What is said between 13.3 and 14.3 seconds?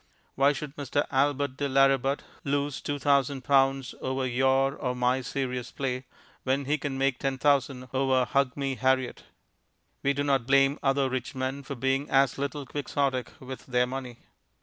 with their money.